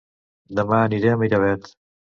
Dema 0.59 0.79
aniré 0.87 1.13
a 1.13 1.21
Miravet 1.21 1.73